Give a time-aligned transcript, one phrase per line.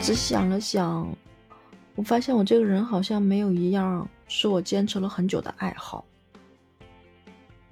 [0.00, 1.06] 仔细想了想，
[1.94, 6.04] 我发现我这个人好像没有一样是我坚持了很久的爱好。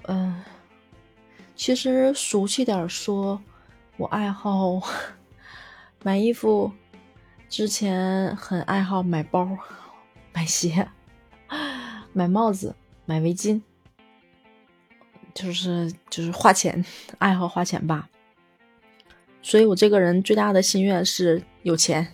[0.03, 0.43] 嗯，
[1.55, 3.41] 其实俗气点说，
[3.97, 4.81] 我爱好
[6.03, 6.71] 买衣服，
[7.49, 9.49] 之前很爱好买包、
[10.35, 10.87] 买鞋、
[12.13, 12.75] 买帽子、
[13.07, 13.63] 买围巾，
[15.33, 16.85] 就是就是花钱，
[17.19, 18.09] 爱好花钱吧。
[19.47, 22.05] 所以我这个人最大的心愿是有钱，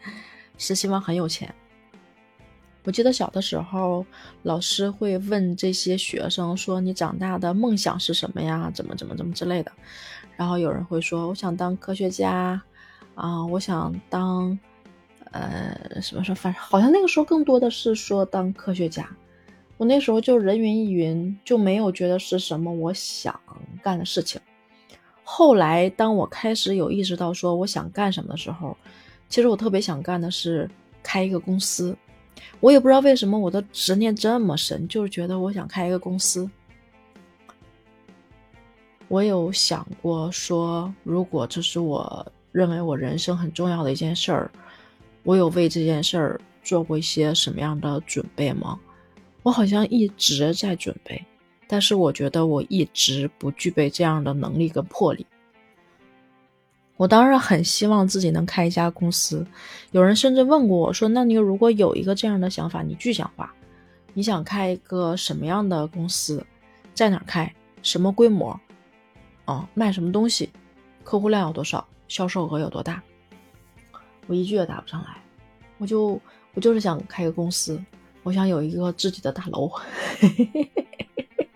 [0.56, 1.54] 是希望很有钱。
[2.84, 4.06] 我记得小的时候，
[4.44, 8.70] 老师会问这些学生说：“你长大的梦想是什么呀？
[8.74, 9.70] 怎么怎么怎么之类的。”
[10.38, 12.58] 然后有人会说：“我想当科学家，
[13.14, 14.58] 啊，我想当，
[15.32, 19.06] 呃，什么什么，反正好像那个时候更多的是说当科学家。”
[19.76, 23.38] 我那时候就人云亦云，就没有觉得是什么我想
[23.82, 24.40] 干的事情。
[25.32, 28.76] 后来，当我开始有意识到说我想干什么的时候，
[29.28, 30.68] 其实我特别想干的是
[31.04, 31.96] 开一个公司。
[32.58, 36.50] 我也不知道为什么我的执念这么深，就是觉得我想开一个公司。
[39.06, 44.50] 我有想过说，如果这是我认为我人生很重要的一件事儿，
[45.22, 48.78] 我有为这件事儿做过一些什么样的准备吗？
[49.44, 51.24] 我好像一直在准备。
[51.70, 55.24] 但是我觉得我一直不具备这样的能力跟魄力。
[56.96, 59.46] 我当然很希望自己能开一家公司。
[59.92, 63.54] 有人甚至问过我说：“那你如果有一个这样的想法，你具象化，
[64.14, 66.44] 你想开一个什么样的公司，
[66.92, 68.60] 在哪开，什么规模，
[69.44, 70.50] 啊，卖什么东西，
[71.04, 73.00] 客户量有多少，销售额有多大？”
[74.26, 75.22] 我一句也答不上来。
[75.78, 76.20] 我就
[76.52, 77.80] 我就是想开个公司，
[78.24, 79.68] 我想有一个自己的大楼。
[80.18, 80.70] 嘿嘿嘿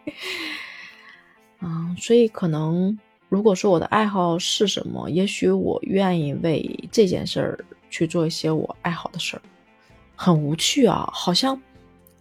[1.60, 9.42] 嗯，所以可能，如果说我的爱好是什么，也许我愿意为这件事儿去做一些我爱好的事儿，
[10.14, 11.61] 很无趣啊，好像，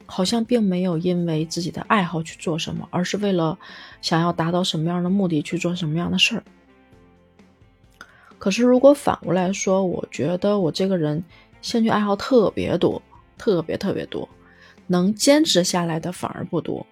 [0.06, 3.58] 好像并没有因为自己的爱好去做什么，而是为了
[4.02, 6.44] 想要达到什么样的目的去做什么样的事儿。
[8.38, 11.24] 可是如果反过来说，我觉得我这个人
[11.62, 13.02] 兴趣爱好特别多，
[13.38, 14.28] 特别特别多，
[14.88, 16.86] 能坚持下来的反而不多。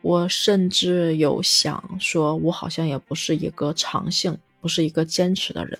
[0.00, 5.78] 我甚至有想说，我好像也不是一个长性，不是一个坚持的人。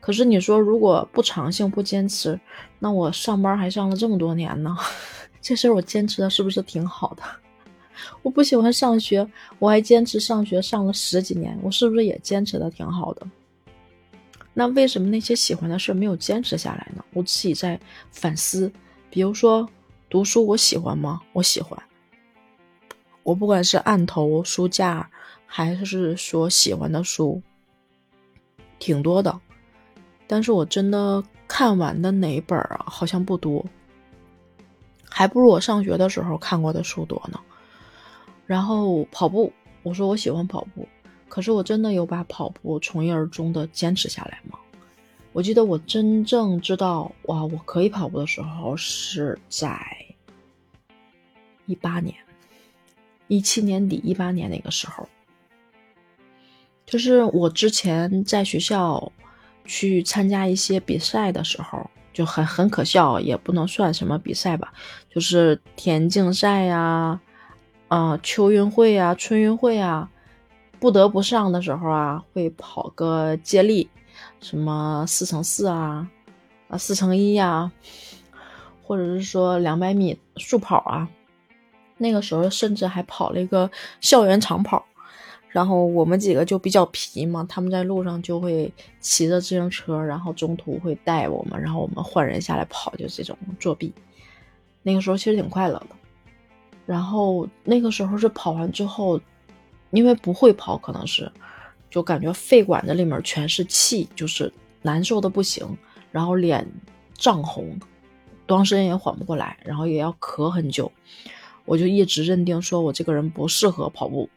[0.00, 2.38] 可是你说，如果不长性、不坚持，
[2.78, 4.76] 那我上班还上了这么多年呢？
[5.40, 7.22] 这事儿我坚持的是不是挺好的？
[8.22, 9.26] 我不喜欢上学，
[9.58, 13.26] 我还坚持上学上了十几年，我是不是也坚持的挺好的？
[14.52, 17.04] 那为什么那些喜欢的事没有坚持下来呢？
[17.12, 17.78] 我自己在
[18.10, 18.70] 反思。
[19.10, 19.68] 比如说
[20.08, 21.20] 读书，我喜欢吗？
[21.32, 21.78] 我喜欢。
[23.24, 25.10] 我不管是案头书架，
[25.46, 27.42] 还是说喜欢的书，
[28.78, 29.40] 挺多的，
[30.26, 33.64] 但是我真的看完的哪本啊，好像不多，
[35.08, 37.40] 还不如我上学的时候看过的书多呢。
[38.46, 39.50] 然后跑步，
[39.82, 40.86] 我说我喜欢跑步，
[41.28, 44.58] 可是我真的有把跑步从一而终的坚持下来吗？
[45.32, 49.80] 我记得我真正知道哇，我可以跑步的时候是在
[51.64, 52.14] 一八年。
[53.34, 55.08] 一七年底，一八年那个时候，
[56.86, 59.10] 就是我之前在学校
[59.64, 64.72] 去参加一些比赛的时候，就很很可笑，也不能算什么比赛吧，
[65.10, 67.20] 就是田径赛呀，
[67.88, 70.08] 啊，秋运会啊，春运会啊，
[70.78, 73.90] 不得不上的时候啊，会跑个接力，
[74.40, 76.08] 什么四乘四啊，
[76.68, 77.72] 啊，四乘一呀，
[78.84, 81.08] 或者是说两百米速跑啊。
[82.04, 83.70] 那个时候甚至还跑了一个
[84.02, 84.84] 校园长跑，
[85.48, 88.70] 然后我们几个就比较皮嘛，他们在路上就会
[89.00, 93.90] 骑着自行车，然后中途会带我们，然后我们换人下来跑，就这种作弊。
[94.82, 95.86] 那个时候其实挺快乐的。
[96.84, 99.18] 然后那个时候是跑完之后，
[99.90, 101.32] 因为不会跑，可能是
[101.90, 104.52] 就感觉肺管子里面全是气，就是
[104.82, 105.66] 难受的不行，
[106.12, 106.70] 然后脸
[107.14, 107.78] 涨红，
[108.46, 110.92] 多长时间也缓不过来，然后也要咳很久。
[111.66, 114.28] 我就一直认定说我这个人不适合跑步，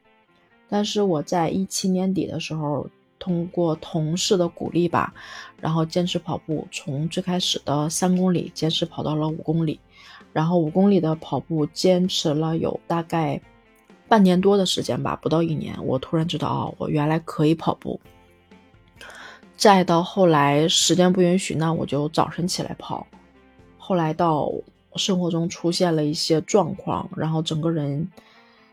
[0.70, 2.90] 但是我在一七年底的时候，
[3.20, 5.14] 通过同事的鼓励吧，
[5.60, 9.80] 然后坚持跑步，从最开始的三公里坚持跑到了五公里，
[10.32, 13.42] 然后五公里的跑步坚持了有大概
[14.08, 18.00] 半年多的时间吧，不到一年，我突然知道啊，我原来可以跑步。
[19.58, 23.06] 再到后来时间不允许，那我就早晨起来跑，
[23.78, 24.50] 后来到。
[24.98, 28.08] 生活中出现了一些状况，然后整个人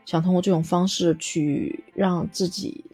[0.06, 2.84] 想通过这种方式去让自己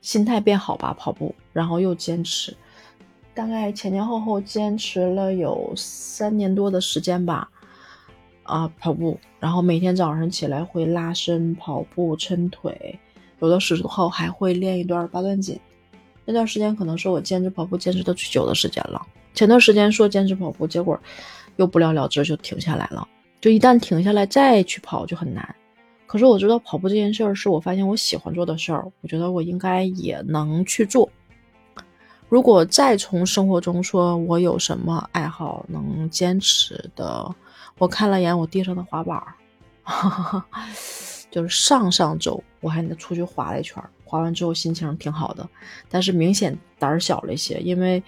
[0.00, 2.56] 心态变好吧，跑步，然后又坚持。
[3.34, 7.48] 大概前前后后坚持了有三年多的时间吧，
[8.42, 12.98] 啊，跑步，然后每天早上起来会拉伸、跑步、抻腿，
[13.38, 15.58] 有的时候还会练一段八段锦。
[16.26, 19.00] 那段时间可能是我坚持跑步坚持的最久的时间了。
[19.32, 21.00] 前段时间说坚持跑步，结果
[21.60, 23.06] 又不了了之，就停下来了。
[23.38, 25.54] 就一旦停下来再去跑就很难。
[26.06, 31.08] 可是我知道跑步这件事儿是我发现我喜欢做的事儿，我觉得我应该也能去做。
[32.30, 37.30] 如果再从生活中说我有什么爱好能坚持的，
[37.76, 39.22] 我看了眼我地上的滑板，
[39.82, 40.46] 哈哈哈
[41.30, 45.46] 就是上上周我还出去滑了一圈，滑完之后心情挺好的，
[45.90, 48.02] 但是明显胆儿小了一些，因为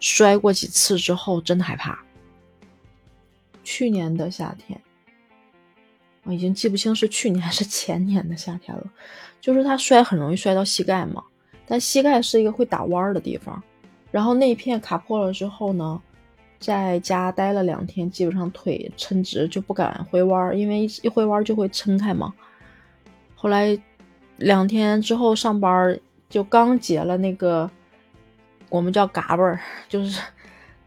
[0.00, 1.98] 摔过几次之后真的害怕。
[3.66, 4.80] 去年的夏天，
[6.22, 8.86] 我已经记不清是去年还是前年的夏天了。
[9.40, 11.20] 就是他摔很容易摔到膝盖嘛，
[11.66, 13.60] 但膝盖是一个会打弯的地方。
[14.12, 16.00] 然后那一片卡破了之后呢，
[16.60, 22.32] 在家待了两天，基本上腿抻直就不敢回弯，因为一回弯就会撑开嘛。
[23.34, 23.76] 后来
[24.36, 25.98] 两天之后上班，
[26.28, 27.68] 就刚结了那个
[28.68, 30.22] 我们叫嘎巴，就是。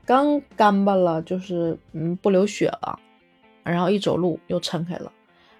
[0.09, 3.00] 刚干巴了，就是嗯不流血了，
[3.61, 5.13] 然后一走路又撑开了，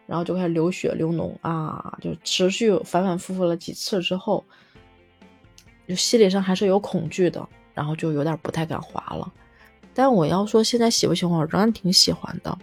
[0.07, 4.43] 然后就开始流血流脓啊，就持续反反复复了几次之后，
[5.87, 9.31] 就心理上还是有恐惧的，然后就有点不太敢滑了。
[9.93, 12.57] 但我要说现在喜不喜欢，我仍然挺喜欢的。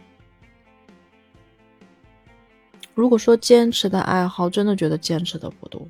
[2.96, 5.86] 如果说坚持的爱好，真的觉得坚持的不多，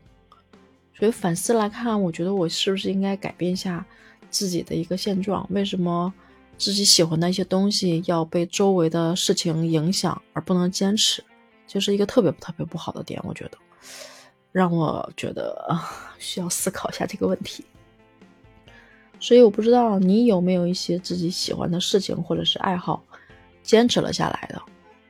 [0.93, 3.83] 所以反思来看，我觉得我是不是应该改变一下。
[4.37, 6.13] 自己的一个现状，为什么
[6.59, 11.25] 自己喜欢的一些东西要被周围的事情影响而不能坚持，
[11.67, 13.19] 就是一个特别特别不好的点。
[13.25, 13.57] 我觉得，
[14.53, 15.81] 让我觉得
[16.19, 17.65] 需要思考一下这个问题。
[19.19, 23.03] 所以我不知道你有没有一些自己喜欢的事情或者是爱好，
[23.63, 24.61] 坚持了下来的，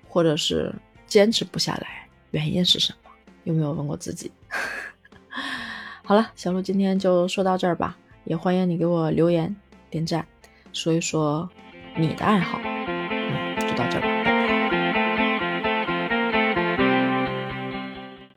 [0.08, 0.72] 或者是
[1.08, 3.10] 坚持不下来，原因是什么？
[3.42, 4.30] 有没有问过自己？
[6.06, 7.98] 好了，小鹿今天就说到这儿吧。
[8.26, 9.56] 也欢迎你给我留言、
[9.88, 10.26] 点赞，
[10.72, 11.48] 说一说
[11.96, 12.60] 你的爱好。
[12.62, 14.15] 嗯，就到这儿吧。